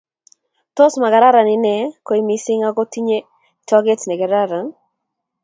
[0.75, 3.27] Tos magararan ine?koy mising ako tinyei
[3.67, 4.67] toget negararan